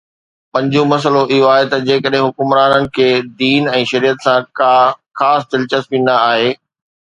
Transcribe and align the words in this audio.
پنجون 0.53 0.85
مسئلو 0.93 1.21
اهو 1.33 1.47
آهي 1.55 1.65
ته 1.71 1.77
جيڪڏهن 1.89 2.25
حڪمرانن 2.29 2.89
کي 2.95 3.07
دين 3.43 3.69
۽ 3.75 3.85
شريعت 3.93 4.25
سان 4.27 4.51
ڪا 4.61 4.73
خاص 5.21 5.41
دلچسپي 5.55 5.99
نه 6.09 6.21
آهي 6.33 6.49